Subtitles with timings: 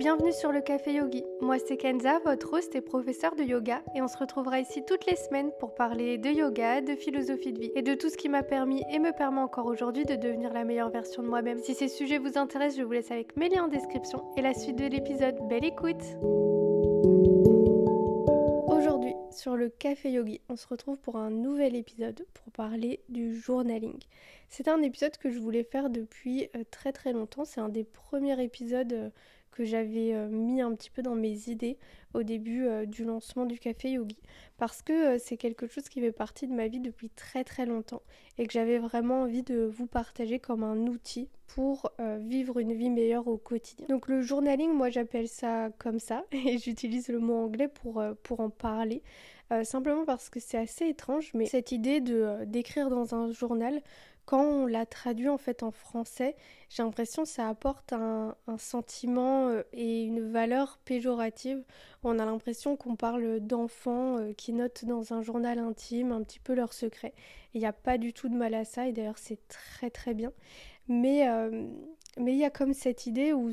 [0.00, 1.26] bienvenue sur le Café Yogi.
[1.42, 5.04] Moi c'est Kenza, votre host et professeur de yoga et on se retrouvera ici toutes
[5.04, 8.30] les semaines pour parler de yoga, de philosophie de vie et de tout ce qui
[8.30, 11.58] m'a permis et me permet encore aujourd'hui de devenir la meilleure version de moi-même.
[11.58, 14.54] Si ces sujets vous intéressent, je vous laisse avec mes liens en description et la
[14.54, 15.36] suite de l'épisode.
[15.50, 16.02] Belle écoute
[18.66, 23.38] Aujourd'hui sur le Café Yogi, on se retrouve pour un nouvel épisode pour parler du
[23.38, 23.98] journaling.
[24.48, 27.84] C'est un épisode que je voulais faire depuis euh, très très longtemps, c'est un des
[27.84, 29.10] premiers épisodes euh,
[29.50, 31.76] que j'avais euh, mis un petit peu dans mes idées
[32.14, 34.18] au début euh, du lancement du café yogi
[34.56, 37.66] parce que euh, c'est quelque chose qui fait partie de ma vie depuis très très
[37.66, 38.02] longtemps
[38.38, 41.90] et que j'avais vraiment envie de vous partager comme un outil pour
[42.20, 43.84] vivre une vie meilleure au quotidien.
[43.88, 48.38] Donc le journaling, moi j'appelle ça comme ça et j'utilise le mot anglais pour, pour
[48.38, 49.02] en parler.
[49.64, 53.82] Simplement parce que c'est assez étrange, mais cette idée de d'écrire dans un journal,
[54.30, 56.36] quand on l'a traduit en fait en français,
[56.68, 61.64] j'ai l'impression que ça apporte un, sentiment euh, et une valeur péjorative.
[62.04, 66.38] On a l'impression qu'on parle d'enfants euh, qui notent dans un journal intime un petit
[66.38, 67.12] peu leurs secrets.
[67.54, 70.14] Il n'y a pas du tout de mal à ça et d'ailleurs c'est très très
[70.14, 70.32] bien.
[70.86, 71.66] Mais euh,
[72.16, 73.50] mais il y a comme cette idée où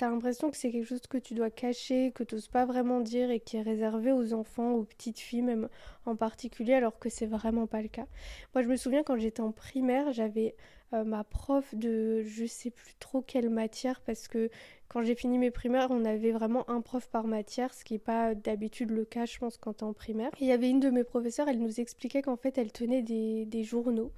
[0.00, 3.00] t'as l'impression que c'est quelque chose que tu dois cacher, que tu n'oses pas vraiment
[3.00, 5.68] dire et qui est réservé aux enfants, aux petites filles même
[6.06, 8.06] en particulier, alors que c'est vraiment pas le cas.
[8.54, 10.56] Moi je me souviens quand j'étais en primaire, j'avais
[10.94, 14.48] euh, ma prof de je sais plus trop quelle matière parce que
[14.88, 17.98] quand j'ai fini mes primaires, on avait vraiment un prof par matière, ce qui n'est
[17.98, 20.30] pas d'habitude le cas, je pense, quand tu es en primaire.
[20.40, 23.64] il y avait une de mes professeurs, elle nous expliquait qu'en fait, elle tenait des
[23.64, 24.12] journaux.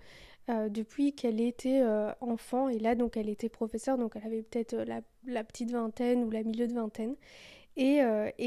[0.50, 4.42] Euh, depuis qu'elle était euh, enfant et là donc elle était professeure donc elle avait
[4.42, 7.14] peut-être euh, la, petite vingtaine ou la milieu de vingtaine.
[7.76, 8.00] Et,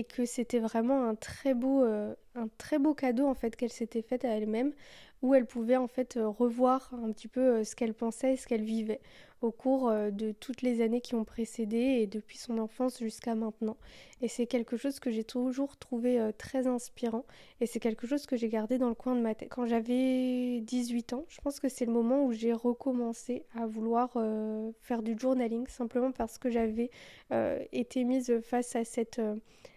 [0.03, 4.23] que c'était vraiment un très beau un très beau cadeau en fait qu'elle s'était fait
[4.23, 4.71] à elle-même
[5.23, 9.01] où elle pouvait en fait revoir un petit peu ce qu'elle pensait ce qu'elle vivait
[9.45, 13.35] au cours euh, de toutes les années qui ont précédé et depuis son enfance jusqu'à
[13.35, 13.77] maintenant.
[14.21, 17.25] Et c'est quelque chose que j'ai toujours trouvé euh, très inspirant
[17.61, 19.49] et c'est quelque chose que j'ai gardé dans le coin de ma tête.
[19.49, 24.11] Quand j'avais 18 ans, je pense que c'est le moment où j'ai recommencé à vouloir
[24.15, 26.89] euh, faire du journaling simplement parce que j'avais
[27.71, 29.19] été mise face à cette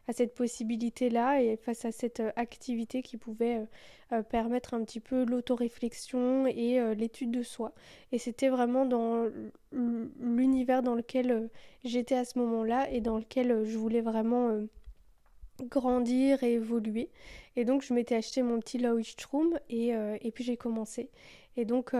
[0.08, 3.64] à cette possibilité-là et face à cette euh, activité qui pouvait euh,
[4.12, 7.74] euh, permettre un petit peu l'autoréflexion et l'étude de soi.
[8.10, 9.26] Et c'était vraiment dans
[9.70, 11.50] l'univers dans lequel
[11.84, 14.58] j'étais à ce moment-là et dans lequel je voulais vraiment
[15.60, 17.10] grandir et évoluer.
[17.56, 21.10] Et donc je m'étais acheté mon petit Leuchtturm et, et puis j'ai commencé.
[21.58, 21.92] Et donc,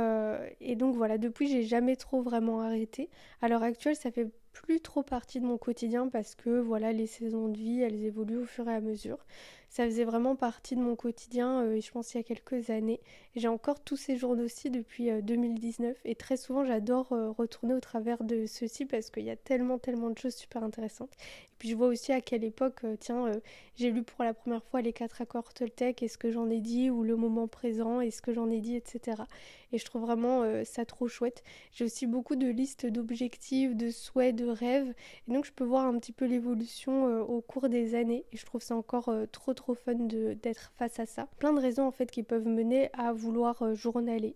[0.62, 3.10] et donc voilà, depuis j'ai jamais trop vraiment arrêté.
[3.42, 7.06] À l'heure actuelle, ça fait plus trop partie de mon quotidien parce que voilà, les
[7.06, 9.18] saisons de vie, elles évoluent au fur et à mesure.
[9.68, 13.00] Ça faisait vraiment partie de mon quotidien, euh, je pense, il y a quelques années.
[13.36, 17.74] J'ai encore tous ces jours aussi depuis 2019 euh, et très souvent j'adore euh, retourner
[17.74, 21.12] au travers de ceux-ci parce qu'il y a tellement, tellement de choses super intéressantes.
[21.12, 23.30] Et puis je vois aussi à quelle époque, tiens,
[23.76, 26.60] j'ai lu pour la première fois les quatre accords Toltec et ce que j'en ai
[26.60, 29.22] dit, ou le moment présent et ce que j'en ai dit, etc.
[29.72, 31.42] Et je trouve vraiment ça trop chouette.
[31.72, 34.94] J'ai aussi beaucoup de listes d'objectifs, de souhaits, de rêves.
[35.26, 38.24] Et donc je peux voir un petit peu l'évolution au cours des années.
[38.32, 41.26] Et je trouve ça encore trop trop fun d'être face à ça.
[41.38, 44.34] Plein de raisons en fait qui peuvent mener à vouloir euh, journaler.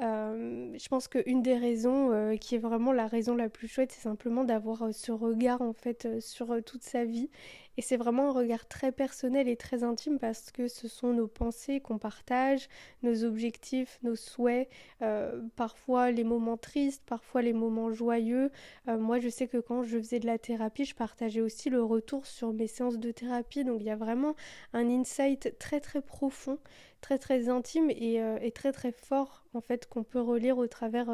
[0.00, 3.92] Euh, je pense qu'une des raisons euh, qui est vraiment la raison la plus chouette,
[3.92, 7.28] c'est simplement d'avoir ce regard en fait sur toute sa vie
[7.76, 11.28] et c'est vraiment un regard très personnel et très intime parce que ce sont nos
[11.28, 12.68] pensées qu'on partage,
[13.02, 14.68] nos objectifs, nos souhaits,
[15.02, 18.50] euh, parfois les moments tristes, parfois les moments joyeux.
[18.88, 21.82] Euh, moi, je sais que quand je faisais de la thérapie, je partageais aussi le
[21.82, 23.64] retour sur mes séances de thérapie.
[23.64, 24.34] Donc il y a vraiment
[24.72, 26.58] un insight très très profond,
[27.00, 31.08] très très intime et, euh, très très fort en fait qu'on peut relire au travers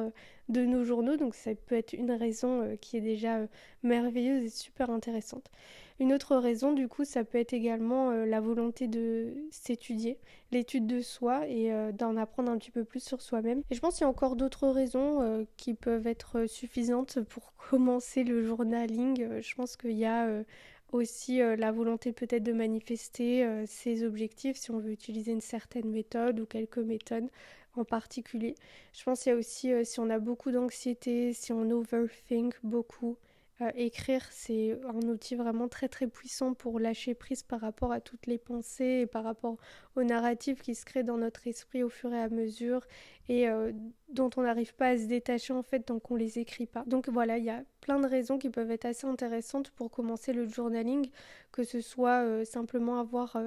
[0.48, 1.16] de nos journaux.
[1.16, 3.40] Donc ça peut être une raison qui est déjà
[3.82, 5.50] merveilleuse et super intéressante.
[5.98, 10.18] Une autre raison, du coup, ça peut être également euh, la volonté de s'étudier,
[10.52, 13.62] l'étude de soi et euh, d'en apprendre un petit peu plus sur soi-même.
[13.70, 17.54] Et je pense qu'il y a encore d'autres raisons euh, qui peuvent être suffisantes pour
[17.70, 19.40] commencer le journaling.
[19.40, 20.44] je pense qu'il y a
[20.92, 26.40] aussi la volonté peut-être de manifester ses objectifs si on veut utiliser une certaine méthode
[26.40, 27.28] ou quelques méthodes
[27.74, 28.54] en particulier.
[28.94, 33.16] Je pense qu'il y a aussi si on a beaucoup d'anxiété, si on overthink beaucoup,
[33.62, 38.00] euh, écrire, c'est un outil vraiment très très puissant pour lâcher prise par rapport à
[38.00, 39.56] toutes les pensées et par rapport
[39.94, 42.82] aux narratifs qui se créent dans notre esprit au fur et à mesure
[43.30, 43.72] et euh,
[44.10, 46.84] dont on n'arrive pas à se détacher en fait tant qu'on les écrit pas.
[46.86, 50.34] Donc voilà, il y a plein de raisons qui peuvent être assez intéressantes pour commencer
[50.34, 51.08] le journaling,
[51.50, 53.38] que ce soit euh, simplement avoir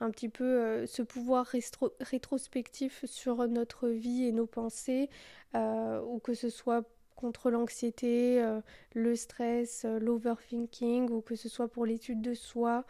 [0.00, 1.46] un petit peu ce pouvoir
[2.00, 5.10] rétrospectif sur notre vie et nos pensées,
[5.54, 6.84] ou que ce soit
[7.18, 8.40] contre l'anxiété,
[8.94, 12.84] le stress, l'overthinking, ou que ce soit pour l'étude de soi,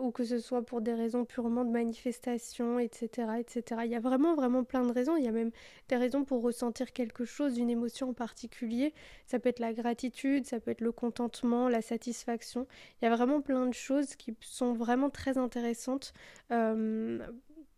[0.00, 3.82] ou que ce soit pour des raisons purement de manifestation, etc., etc.
[3.84, 5.16] Il y a vraiment, vraiment plein de raisons.
[5.16, 5.50] Il y a même
[5.88, 8.94] des raisons pour ressentir quelque chose, une émotion en particulier.
[9.26, 12.66] Ça peut être la gratitude, ça peut être le contentement, la satisfaction.
[13.02, 16.14] Il y a vraiment plein de choses qui sont vraiment très intéressantes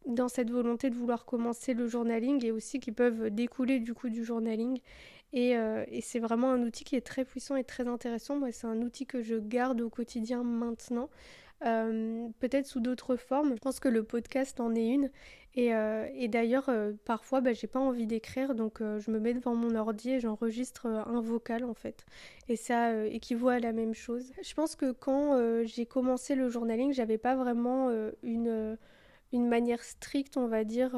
[0.06, 4.09] dans cette volonté de vouloir commencer le journaling et aussi qui peuvent découler du coup
[4.09, 4.79] du journaling.
[5.32, 8.37] Et, euh, et c'est vraiment un outil qui est très puissant et très intéressant.
[8.37, 11.09] Moi, c'est un outil que je garde au quotidien maintenant.
[11.67, 13.55] Euh, peut-être sous d'autres formes.
[13.55, 15.11] Je pense que le podcast en est une.
[15.55, 16.71] Et, euh, d'ailleurs,
[17.05, 20.87] parfois, bah, j'ai pas envie d'écrire, donc je me mets devant mon ordi et j'enregistre
[20.87, 22.06] un vocal en fait.
[22.49, 24.32] Et ça équivaut à la même chose.
[24.43, 27.91] Je pense que quand j'ai commencé le journaling, j'avais pas vraiment
[28.23, 28.79] une
[29.32, 30.93] une manière stricte, on va dire,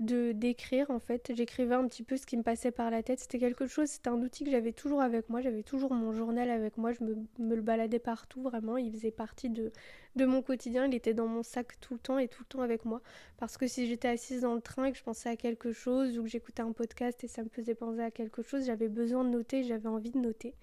[0.00, 1.32] de d'écrire en fait.
[1.34, 3.20] J'écrivais un petit peu ce qui me passait par la tête.
[3.20, 5.40] C'était quelque chose, c'était un outil que j'avais toujours avec moi.
[5.40, 6.92] J'avais toujours mon journal avec moi.
[6.92, 8.76] Je me, le baladais partout vraiment.
[8.76, 9.72] Il faisait partie de,
[10.16, 10.86] de mon quotidien.
[10.86, 13.00] Il était dans mon sac tout le temps et tout le temps avec moi.
[13.38, 16.18] Parce que si j'étais assise dans le train et que je pensais à quelque chose
[16.18, 19.24] ou que j'écoutais un podcast et ça me faisait penser à quelque chose, j'avais besoin
[19.24, 20.54] de noter, j'avais envie de noter.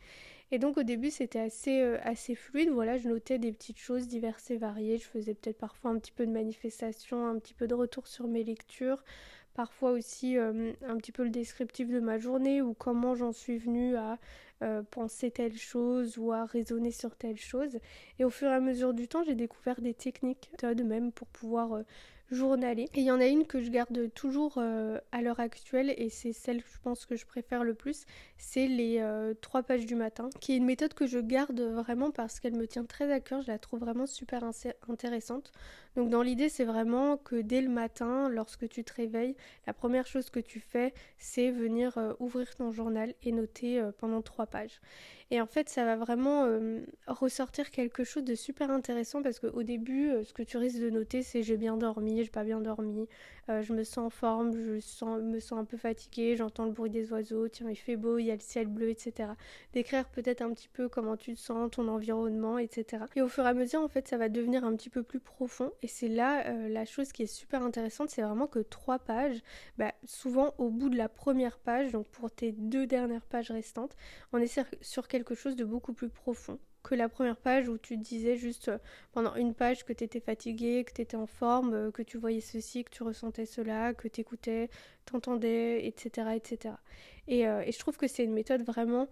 [0.52, 4.08] Et donc au début c'était assez, euh, assez fluide, voilà, je notais des petites choses
[4.08, 7.68] diverses et variées, je faisais peut-être parfois un petit peu de manifestation, un petit peu
[7.68, 9.02] de retour sur mes lectures,
[9.54, 13.58] parfois aussi euh, un petit peu le descriptif de ma journée ou comment j'en suis
[13.58, 14.18] venue à
[14.62, 17.80] euh, penser telle chose ou à raisonner sur telle chose.
[18.20, 21.28] Et au fur et à mesure du temps j'ai découvert des techniques, de même pour
[21.30, 21.82] pouvoir
[22.32, 22.84] journaler.
[22.94, 26.10] Et il y en a une que je garde toujours euh, à l'heure actuelle et
[26.10, 28.06] c'est celle que je pense que je préfère le plus,
[28.38, 32.12] c'est les euh, trois pages du matin, qui est une méthode que je garde vraiment
[32.12, 34.44] parce qu'elle me tient très à cœur, je la trouve vraiment super
[34.88, 35.52] intéressante.
[35.96, 39.36] Donc dans l'idée c'est vraiment que dès le matin, lorsque tu te réveilles,
[39.68, 44.22] la première chose que tu fais c'est venir euh, ouvrir ton journal et noter pendant
[44.22, 44.80] trois pages.
[45.34, 49.64] Et en fait, ça va vraiment euh, ressortir quelque chose de super intéressant parce qu'au
[49.64, 52.60] début, euh, ce que tu risques de noter, c'est j'ai bien dormi, j'ai pas bien
[52.60, 53.08] dormi,
[53.48, 54.72] euh, je me sens en forme, je
[55.06, 58.26] me sens un peu fatiguée, j'entends le bruit des oiseaux, tiens, il fait beau, il
[58.26, 59.30] y a le ciel bleu, etc.
[59.72, 63.06] D'écrire peut-être un petit peu comment tu te sens, ton environnement, etc.
[63.16, 65.22] Et au fur et à mesure, en fait, ça va devenir un petit peu plus
[65.22, 65.72] profond.
[65.82, 69.42] Et c'est là la chose qui est super intéressante, c'est vraiment que trois pages,
[69.78, 73.96] bah, souvent au bout de la première page, donc pour tes deux dernières pages restantes,
[74.32, 77.98] on est sur quelque chose de beaucoup plus profond que la première page où tu
[77.98, 78.78] disais juste euh,
[79.12, 82.18] pendant une page que tu étais fatigué, que tu étais en forme, euh, que tu
[82.18, 84.70] voyais ceci, que tu ressentais cela, que tu écoutais,
[85.06, 86.76] t'entendais, etc., etc.
[87.28, 89.08] Et, euh, et, je trouve que c'est une méthode vraiment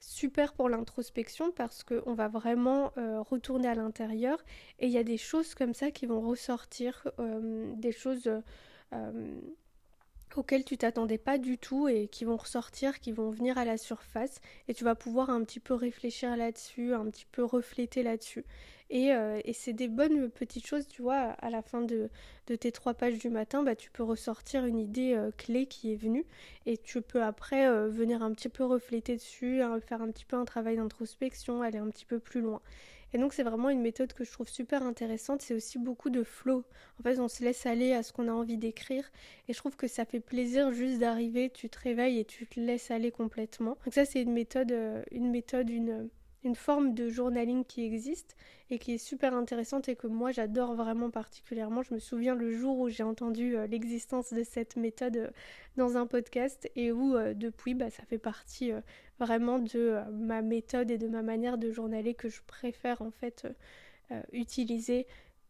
[0.00, 2.92] super pour l'introspection parce qu'on va vraiment
[3.28, 4.38] retourner à l'intérieur
[4.78, 8.30] et il y a des choses comme ça qui vont ressortir, des choses
[10.36, 13.76] auxquels tu t'attendais pas du tout et qui vont ressortir, qui vont venir à la
[13.76, 18.44] surface et tu vas pouvoir un petit peu réfléchir là-dessus, un petit peu refléter là-dessus.
[18.90, 22.08] Et, euh, et c'est des bonnes petites choses, tu vois, à la fin de,
[22.46, 25.92] de tes trois pages du matin, bah, tu peux ressortir une idée euh, clé qui
[25.92, 26.24] est venue
[26.64, 30.24] et tu peux après euh, venir un petit peu refléter dessus, hein, faire un petit
[30.24, 32.62] peu un travail d'introspection, aller un petit peu plus loin.
[33.14, 35.40] Et donc c'est vraiment une méthode que je trouve super intéressante.
[35.42, 36.64] C'est aussi beaucoup de flow.
[37.00, 39.10] En fait, on se laisse aller à ce qu'on a envie d'écrire.
[39.48, 42.60] Et je trouve que ça fait plaisir juste d'arriver, tu te réveilles et tu te
[42.60, 43.78] laisses aller complètement.
[43.84, 44.74] Donc ça c'est une méthode,
[45.10, 46.10] une méthode, une
[46.48, 48.36] une forme de journaling qui existe
[48.70, 51.82] et qui est super intéressante et que moi j'adore vraiment particulièrement.
[51.82, 55.30] Je me souviens le jour où j'ai entendu euh, l'existence de cette méthode euh,
[55.76, 58.72] dans un podcast et où depuis bah, ça fait partie
[59.18, 63.10] vraiment de euh, ma méthode et de ma manière de journaler que je préfère en
[63.10, 63.52] fait euh,
[64.12, 65.06] euh, utiliser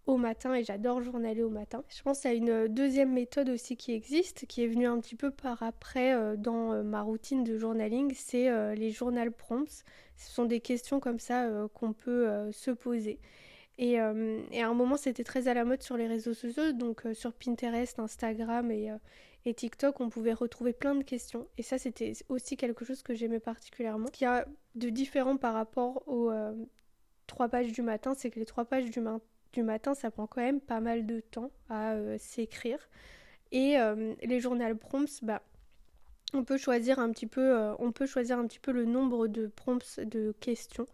[0.09, 1.85] au matin et j'adore journaler au matin.
[1.89, 5.31] Je pense à une deuxième méthode aussi qui existe, qui est venue un petit peu
[5.31, 9.85] par après dans ma routine de journaling, c'est les journal prompts.
[10.17, 13.21] Ce sont des questions comme ça qu'on peut se poser.
[13.77, 13.99] Et, et,
[14.63, 17.99] à un moment, c'était très à la mode sur les réseaux sociaux, donc sur Pinterest,
[18.01, 18.91] Instagram et,
[19.45, 21.49] et TikTok, on pouvait retrouver plein de questions.
[21.57, 24.07] Et ça, c'était aussi quelque chose que j'aimais particulièrement.
[24.09, 26.53] Ce qu'il y a de différent par rapport aux euh,
[27.27, 29.01] trois pages du matin, c'est que les trois pages du,
[29.53, 32.79] du, matin, ça prend quand même pas mal de temps à euh, s'écrire.
[33.53, 35.43] Et euh, les journal prompts, bah,
[36.35, 39.47] on peut choisir un petit peu, on peut choisir un petit peu le nombre de
[39.47, 40.87] prompts de questions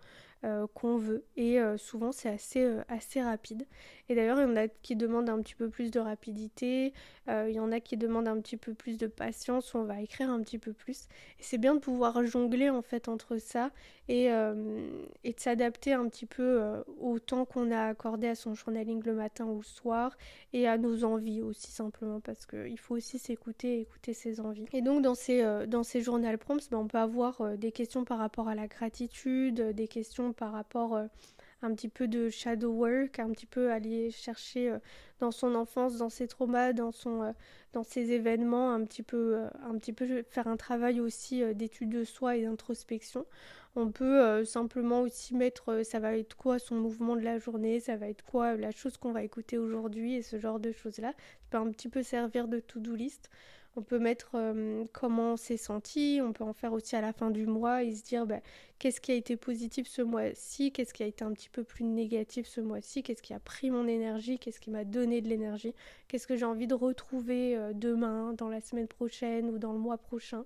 [0.44, 1.24] euh, qu'on veut.
[1.36, 3.66] Et euh, souvent, c'est assez, assez rapide.
[4.10, 6.92] Et d'ailleurs, il y en a qui demandent un petit peu plus de rapidité,
[7.26, 10.02] il y en a qui demandent un petit peu plus de patience, où on va
[10.02, 11.08] écrire un petit peu plus.
[11.40, 13.70] Et c'est bien de pouvoir jongler en fait entre ça
[14.08, 16.62] et, et de s'adapter un petit peu
[17.00, 20.18] au temps qu'on a accordé à son journaling le matin ou le soir
[20.52, 24.66] et à nos envies aussi simplement parce qu'il faut aussi s'écouter et écouter ses envies.
[24.74, 28.18] Et donc dans ces, dans ces journal prompts, ben, on peut avoir des questions par
[28.18, 31.06] rapport à la gratitude, des questions par rapport euh,
[31.62, 34.78] un petit peu de shadow work, un petit peu aller chercher euh,
[35.20, 37.32] dans son enfance, dans ses traumas, dans son, euh,
[37.72, 42.04] dans ses événements, un petit peu, un petit peu faire un travail aussi d'étude de
[42.04, 43.26] soi et d'introspection.
[43.76, 47.96] On peut simplement aussi mettre, ça va être quoi son mouvement de la journée, ça
[47.96, 51.12] va être quoi la chose qu'on va écouter aujourd'hui et ce genre de choses-là.
[51.16, 53.30] Ça peut un petit peu servir de to-do list.
[53.76, 57.12] On peut mettre euh, comment on s'est senti, on peut en faire aussi à la
[57.12, 58.40] fin du mois et se dire bah,
[58.78, 61.84] qu'est-ce qui a été positif ce mois-ci, qu'est-ce qui a été un petit peu plus
[61.84, 65.74] négatif ce mois-ci, qu'est-ce qui a pris mon énergie, qu'est-ce qui m'a donné de l'énergie,
[66.06, 69.80] qu'est-ce que j'ai envie de retrouver euh, demain, dans la semaine prochaine ou dans le
[69.80, 70.44] mois prochain.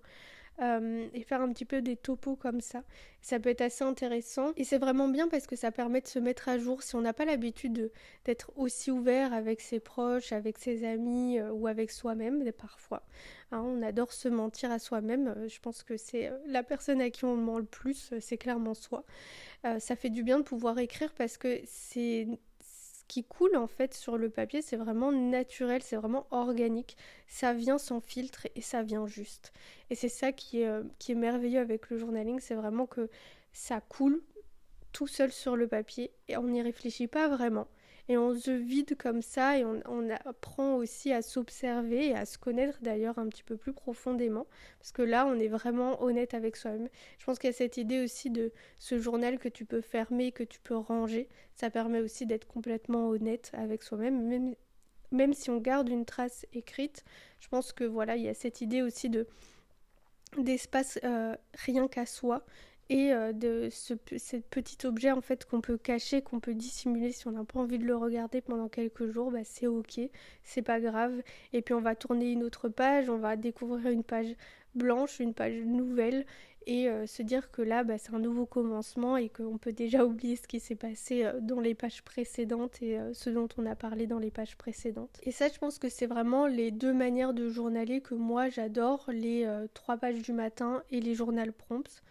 [0.61, 2.83] Euh, et faire un petit peu des topos comme ça.
[3.21, 6.19] Ça peut être assez intéressant et c'est vraiment bien parce que ça permet de se
[6.19, 7.93] mettre à jour si on n'a pas l'habitude
[8.25, 13.05] d'être aussi ouvert avec ses proches, avec ses amis euh, ou avec soi-même parfois.
[13.53, 15.29] Hein, on adore se mentir à soi-même.
[15.29, 18.75] Euh, je pense que c'est la personne à qui on ment le plus, c'est clairement
[18.75, 19.05] soi.
[19.79, 22.27] ça fait du bien de pouvoir écrire parce que c'est
[23.09, 26.97] qui coule en fait sur le papier, c'est vraiment naturel, c'est vraiment organique.
[27.27, 29.53] Ça vient sans filtre et ça vient juste.
[29.91, 30.85] Et c'est ça qui est, euh,
[31.17, 33.09] merveilleux avec le journaling, c'est vraiment que
[33.53, 34.23] ça coule
[34.93, 37.67] tout seul sur le papier et on n'y réfléchit pas vraiment
[38.09, 42.39] et on se vide comme ça et on, apprend aussi à s'observer et à se
[42.39, 44.47] connaître d'ailleurs un petit peu plus profondément
[44.79, 46.89] parce que là on est vraiment honnête avec soi-même.
[47.19, 50.33] Je pense qu'il y a cette idée aussi de ce journal que tu peux fermer,
[50.33, 54.55] que tu peux ranger, ça permet aussi d'être complètement honnête avec soi-même même,
[55.13, 57.05] même si on garde une trace écrite.
[57.41, 59.27] Je pense que voilà, il y a cette idée aussi de
[60.37, 62.45] d'espace euh, rien qu'à soi
[62.91, 67.27] et euh, de ce, petit objet en fait qu'on peut cacher, qu'on peut dissimuler si
[67.29, 70.01] on n'a pas envie de le regarder pendant quelques jours, bah, c'est ok,
[70.43, 71.23] c'est pas grave.
[71.53, 74.35] Et puis on va tourner une autre page, on va découvrir une page
[74.75, 76.25] blanche, une page nouvelle
[76.67, 80.05] et euh, se dire que là bah, c'est un nouveau commencement et qu'on peut déjà
[80.07, 83.77] oublier ce qui s'est passé euh, dans les pages précédentes et ce dont on a
[83.77, 85.21] parlé dans les pages précédentes.
[85.25, 89.05] Et ça je pense que c'est vraiment les deux manières de journaler que moi j'adore,
[89.13, 92.03] les trois pages du matin et les journal prompts.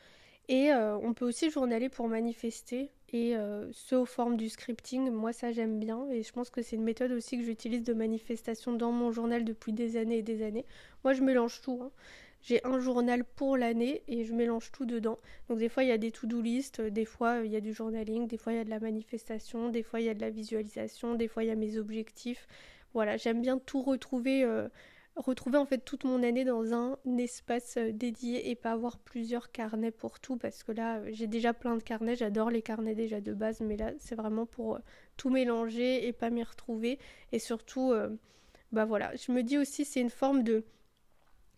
[0.49, 5.09] Et euh, on peut aussi journaler pour manifester, et euh, ce aux formes du scripting,
[5.11, 7.93] moi ça j'aime bien, et je pense que c'est une méthode aussi que j'utilise de
[7.93, 10.65] manifestation dans mon journal depuis des années et des années.
[11.03, 11.79] Moi je mélange tout.
[11.83, 11.91] Hein.
[12.41, 15.19] J'ai un journal pour l'année et je mélange tout dedans.
[15.49, 17.73] Donc des fois il y a des to-do list, des fois il y a du
[17.73, 20.21] journaling, des fois il y a de la manifestation, des fois il y a de
[20.21, 22.47] la visualisation, des fois il y a mes objectifs.
[22.93, 24.43] Voilà, j'aime bien tout retrouver.
[24.43, 24.69] Euh,
[25.17, 29.51] retrouver en fait toute mon année dans un espace euh, dédié et pas avoir plusieurs
[29.51, 32.95] carnets pour tout parce que là euh, j'ai déjà plein de carnets, j'adore les carnets
[32.95, 34.79] déjà de base mais là c'est vraiment pour euh,
[35.17, 36.99] tout mélanger et pas m'y retrouver.
[37.31, 37.93] Et surtout
[38.71, 40.63] bah voilà, je me dis aussi c'est une forme de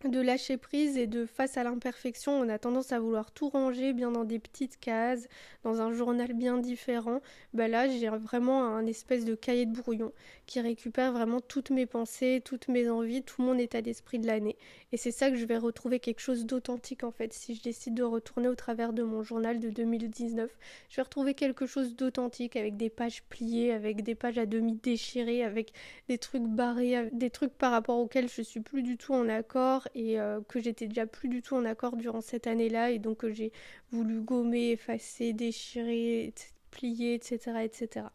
[0.08, 3.92] de lâcher prise et de face à l'imperfection, on a tendance à vouloir tout ranger
[3.92, 5.28] bien dans des petites cases,
[5.62, 7.20] dans un journal bien différent.
[7.52, 10.12] Bah là, j'ai vraiment un espèce de cahier de brouillon
[10.46, 14.56] qui récupère vraiment toutes mes pensées, toutes mes envies, tout mon état d'esprit de l'année.
[14.92, 17.32] Et c'est ça que je vais retrouver quelque chose d'authentique en fait.
[17.34, 20.50] Si je décide de retourner au travers de mon journal de 2019,
[20.88, 24.76] je vais retrouver quelque chose d'authentique avec des pages pliées, avec des pages à demi
[24.82, 25.72] déchirées, avec
[26.08, 29.86] des trucs barrés, des trucs par rapport auxquels je suis plus du tout en accord
[29.94, 33.18] et euh, que j'étais déjà plus du tout en accord durant cette année-là et donc
[33.18, 33.52] que j'ai
[33.90, 36.32] voulu gommer, effacer, déchirer,
[36.70, 38.06] plier, etc., etc.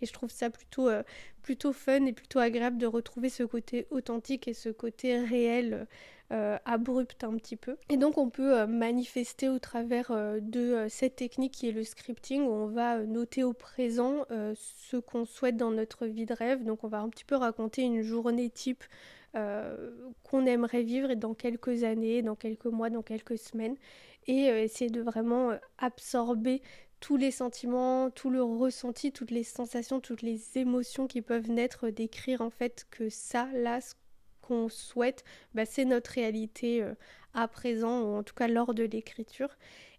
[0.00, 1.02] Et je trouve ça plutôt, euh,
[1.42, 5.86] plutôt fun et plutôt agréable de retrouver ce côté authentique et ce côté réel,
[6.32, 7.76] euh, abrupt un petit peu.
[7.88, 10.10] Et donc on peut manifester au travers
[10.40, 14.24] de cette technique qui est le scripting où on va noter au présent
[14.54, 16.64] ce qu'on souhaite dans notre vie de rêve.
[16.64, 18.86] Donc on va un petit peu raconter une journée type euh,
[19.34, 23.76] qu'on aimerait vivre dans quelques années, dans quelques mois, dans quelques semaines,
[24.26, 26.62] et euh, essayer de vraiment euh, absorber
[27.00, 31.88] tous les sentiments, tout le ressenti, toutes les sensations, toutes les émotions qui peuvent naître,
[31.88, 33.94] d'écrire en fait que ça, là, ce
[34.40, 35.24] qu'on souhaite,
[35.54, 36.84] bah, c'est notre réalité
[37.34, 39.50] à présent, ou en tout cas lors de l'écriture.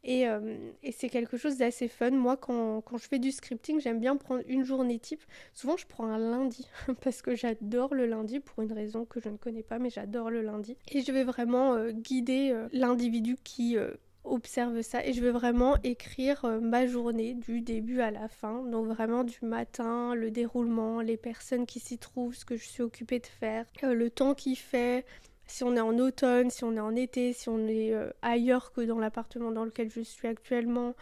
[0.08, 2.12] Euh, et, c'est quelque chose d'assez fun.
[2.12, 5.24] Moi, quand, je fais du scripting, j'aime bien prendre une journée type.
[5.54, 6.68] Souvent, je prends un lundi
[7.04, 10.30] parce que j'adore le lundi pour une raison que je ne connais pas, mais j'adore
[10.30, 10.76] le lundi.
[10.92, 13.78] Et je vais vraiment euh, guider euh, l'individu qui
[14.26, 18.64] observe ça et je vais vraiment écrire ma journée du début à la fin.
[18.64, 22.84] Donc vraiment du matin, le déroulement, les personnes qui s'y trouvent, ce que je suis
[22.84, 25.06] occupée de faire, le temps qu'il fait,
[25.54, 28.74] si on est en automne, si on est en été, si on est euh, ailleurs
[28.74, 30.96] que dans l'appartement dans lequel je suis actuellement,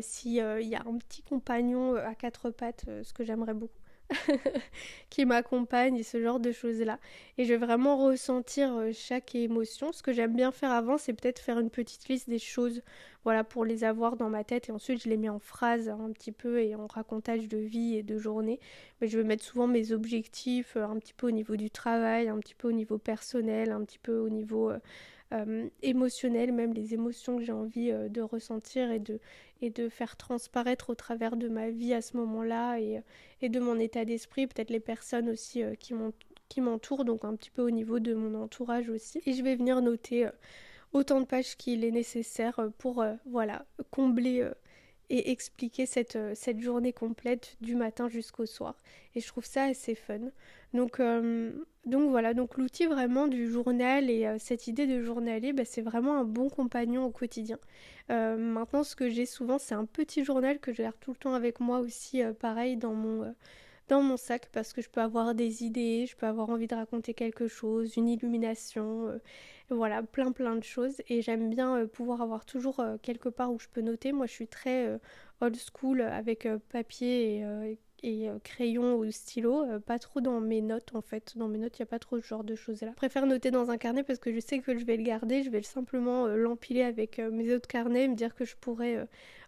[0.00, 3.85] s'il y a un petit compagnon à quatre pattes, ce que j'aimerais beaucoup.
[5.10, 6.98] qui m'accompagne et ce genre de choses-là.
[7.38, 9.92] Et je vais vraiment ressentir euh, chaque émotion.
[9.92, 12.82] Ce que j'aime bien faire avant, c'est peut-être faire une petite liste des choses,
[13.24, 16.12] voilà, pour les avoir dans ma tête et ensuite je les mets en phrases un
[16.12, 18.60] petit peu et en racontage de vie et de journée.
[19.00, 22.28] Mais je vais mettre souvent mes objectifs euh, un petit peu au niveau du travail,
[22.28, 24.78] un petit peu au niveau personnel, un petit peu au niveau euh,
[25.32, 25.68] euh,
[26.52, 29.00] même les émotions que j'ai envie euh, de ressentir et
[29.70, 33.00] de, faire transparaître au travers de ma vie à ce moment-là et,
[33.42, 37.50] et de mon état d'esprit, peut-être les personnes aussi euh, qui m'entourent, donc un petit
[37.50, 39.20] peu au niveau de mon entourage aussi.
[39.26, 40.28] Et je vais venir noter
[40.92, 44.48] autant de pages qu'il est nécessaire pour voilà combler
[45.10, 48.74] et expliquer cette, euh, cette journée complète du matin jusqu'au soir.
[49.14, 50.18] Et je trouve ça assez fun.
[50.74, 51.52] Donc, euh,
[51.84, 55.82] donc voilà, donc l'outil vraiment du journal et euh, cette idée de journaler, bah, c'est
[55.82, 57.58] vraiment un bon compagnon au quotidien.
[58.08, 61.60] maintenant, ce que j'ai souvent, c'est un petit journal que je tout le temps avec
[61.60, 63.34] moi aussi, pareil, dans mon
[63.88, 66.74] dans mon sac parce que je peux avoir des idées, je peux avoir envie de
[66.74, 69.18] raconter quelque chose, une illumination, euh,
[69.70, 70.96] voilà, plein plein de choses.
[71.08, 74.12] Et j'aime bien euh, pouvoir avoir toujours euh, quelque part où je peux noter.
[74.12, 74.98] Moi, je suis très
[75.40, 81.02] old school avec papier et, et crayon ou stylo, pas trop dans mes notes en
[81.02, 81.36] fait.
[81.36, 82.90] Dans mes notes, il n'y a pas trop ce genre de choses-là.
[82.90, 85.42] Je préfère noter dans un carnet parce que je sais que je vais le garder,
[85.42, 89.06] je vais simplement l'empiler avec mes autres carnets, me dire que je pourrais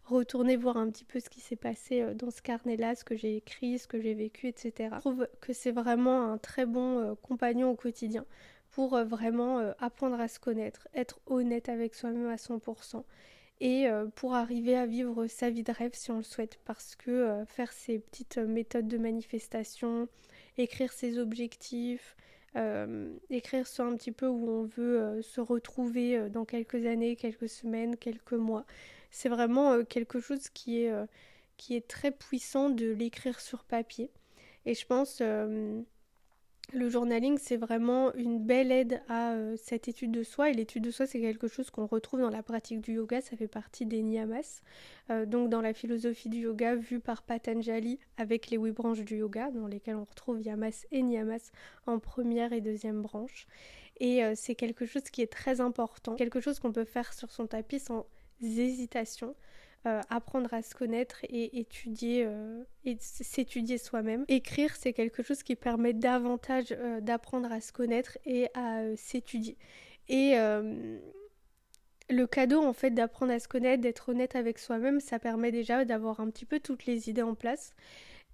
[0.08, 3.16] retourner voir un petit peu ce qui s'est passé euh, dans ce carnet-là, ce que
[3.16, 4.90] j'ai écrit, ce que j'ai vécu, etc.
[4.94, 8.24] Je trouve que c'est vraiment un très bon euh, compagnon au quotidien
[8.70, 13.02] pour euh, vraiment apprendre à se connaître, être honnête avec soi-même à 100%
[13.60, 17.42] et pour arriver à vivre sa vie de rêve si on le souhaite parce que
[17.48, 20.06] faire ces petites méthodes de manifestation,
[20.58, 22.14] écrire ses objectifs,
[23.30, 27.96] écrire sur un petit peu où on veut se retrouver dans quelques années, quelques semaines,
[27.96, 28.64] quelques mois,
[29.10, 31.06] c'est vraiment euh, quelque chose qui est, euh,
[31.56, 34.10] qui est très puissant de l'écrire sur papier.
[34.66, 35.80] Et je pense euh,
[36.74, 40.50] le journaling, c'est vraiment une belle aide à cette étude de soi.
[40.50, 43.22] Et l'étude de soi, c'est quelque chose qu'on retrouve dans la pratique du yoga.
[43.22, 44.60] Ça fait partie des niyamas.
[45.26, 49.50] donc, dans la philosophie du yoga vue par Patanjali avec les huit branches du yoga,
[49.50, 51.52] dans lesquelles on retrouve yamas et niyamas
[51.86, 53.46] en première et deuxième branche.
[54.00, 57.46] Et c'est quelque chose qui est très important, quelque chose qu'on peut faire sur son
[57.46, 58.04] tapis sans
[58.42, 59.34] hésitations,
[59.86, 64.24] euh, apprendre à se connaître et étudier euh, et s'étudier soi-même.
[64.26, 69.56] Écrire, c'est quelque chose qui permet davantage euh, d'apprendre à se connaître et à s'étudier.
[70.08, 70.34] Et
[72.10, 75.84] le cadeau en fait d'apprendre à se connaître, d'être honnête avec soi-même, ça permet déjà
[75.84, 77.74] d'avoir un petit peu toutes les idées en place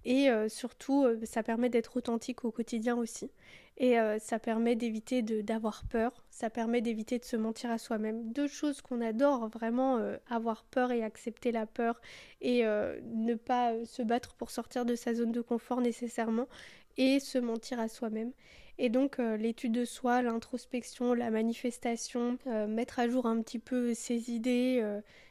[0.05, 3.29] et surtout ça permet d'être authentique au quotidien aussi.
[3.77, 8.31] Et euh, ça permet d'éviter d'avoir peur, ça permet d'éviter de se mentir à soi-même.
[8.31, 11.99] Deux choses qu'on adore, vraiment euh, avoir peur et accepter la peur
[12.39, 16.47] et euh, ne pas se battre pour sortir de sa zone de confort nécessairement
[16.95, 18.31] et se mentir à soi-même.
[18.77, 22.37] Et donc l'étude de soi, l'introspection, la manifestation,
[22.67, 24.83] mettre à jour un petit peu ses idées,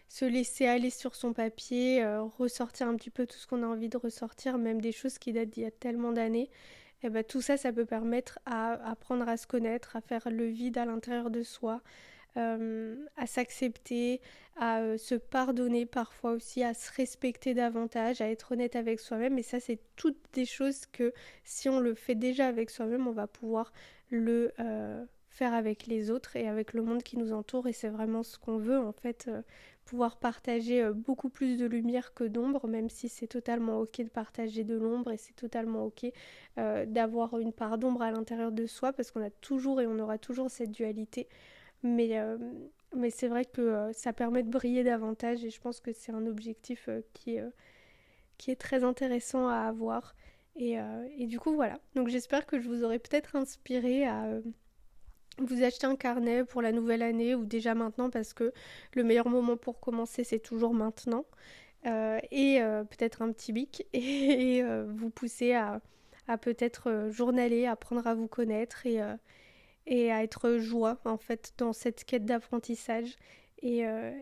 [0.08, 2.04] se laisser aller sur son papier,
[2.38, 5.32] ressortir un petit peu tout ce qu'on a envie de ressortir, même des choses qui
[5.32, 6.50] datent d'il y a tellement d'années.
[7.04, 10.30] Et eh ben, tout ça, ça peut permettre à apprendre à se connaître, à faire
[10.30, 11.82] le vide à l'intérieur de soi,
[12.36, 14.20] euh, à s'accepter,
[14.56, 19.38] à euh, se pardonner parfois aussi, à se respecter davantage, à être honnête avec soi-même.
[19.38, 21.12] Et ça, c'est toutes des choses que
[21.44, 23.72] si on le fait déjà avec soi-même, on va pouvoir
[24.10, 27.66] le euh, faire avec les autres et avec le monde qui nous entoure.
[27.66, 29.28] Et c'est vraiment ce qu'on veut en fait
[29.84, 34.08] pouvoir partager euh, beaucoup plus de lumière que d'ombre, même si c'est totalement ok de
[34.08, 36.06] partager de l'ombre et c'est totalement ok
[36.58, 39.98] euh, d'avoir une part d'ombre à l'intérieur de soi parce qu'on a toujours et on
[39.98, 41.28] aura toujours cette dualité.
[41.82, 42.38] Mais, euh,
[42.96, 46.26] mais c'est vrai que ça permet de briller davantage et je pense que c'est un
[46.26, 47.44] objectif qui, est,
[48.38, 50.14] qui est très intéressant à avoir.
[50.56, 50.76] Et,
[51.18, 54.28] et du coup voilà, donc j'espère que je vous aurai peut-être inspiré à
[55.38, 58.52] vous achetez un carnet pour la nouvelle année ou déjà maintenant parce que
[58.94, 61.24] le meilleur moment pour commencer c'est toujours maintenant.
[61.86, 63.86] Euh, et euh, peut-être un petit bic.
[63.92, 65.80] Et, euh, vous pousser à,
[66.40, 69.00] peut-être journaler, apprendre à vous connaître et,
[70.10, 73.16] à être joie en fait dans cette quête d'apprentissage.
[73.62, 73.80] Et,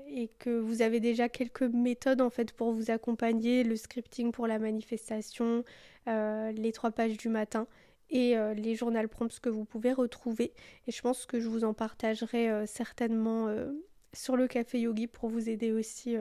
[0.09, 4.49] et, que vous avez déjà quelques méthodes en fait pour vous accompagner, le scripting pour
[4.49, 5.63] la manifestation,
[6.07, 7.69] les trois pages du matin
[8.13, 10.53] et euh, les journal prompts que vous pouvez retrouver.
[10.87, 13.73] Et je pense que je vous en partagerai euh, certainement euh,
[14.13, 16.17] sur le café yogi pour vous aider aussi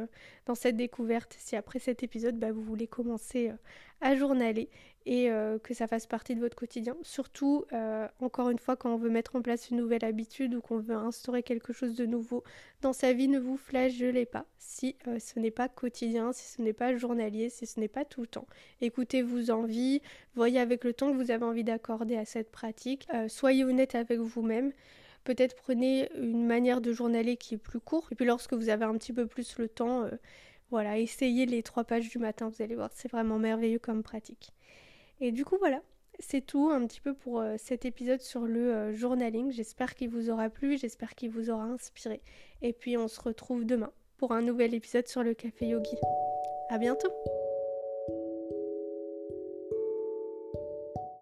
[0.46, 3.52] dans cette découverte si après cet épisode bah, vous voulez commencer
[4.00, 4.70] à journaler
[5.06, 6.96] et euh, que ça fasse partie de votre quotidien.
[7.02, 7.66] Surtout,
[8.20, 10.96] encore une fois, quand on veut mettre en place une nouvelle habitude ou qu'on veut
[10.96, 12.44] instaurer quelque chose de nouveau
[12.82, 16.74] dans sa vie, ne vous flagelez pas si ce n'est pas quotidien, si ce n'est
[16.74, 18.48] pas journalier, si ce n'est pas tout le temps.
[18.82, 20.02] Écoutez vos envies,
[20.36, 24.20] voyez avec le temps que vous avez envie d'accorder à cette pratique, soyez honnête avec
[24.20, 24.72] vous-même.
[25.24, 28.12] Peut-être prenez une manière de journaler qui est plus courte.
[28.12, 30.10] Et puis lorsque vous avez un petit peu plus le temps, euh,
[30.72, 34.52] voilà, essayez les trois pages du matin, vous allez voir, c'est vraiment merveilleux comme pratique.
[35.22, 35.82] Et du coup, voilà,
[36.20, 39.52] c'est tout un petit peu pour euh, cet épisode sur le euh, journaling.
[39.52, 42.22] J'espère qu'il vous aura plu, j'espère qu'il vous aura inspiré.
[42.64, 45.96] Et puis on se retrouve demain pour un nouvel épisode sur le café yogi.
[46.70, 47.12] À bientôt!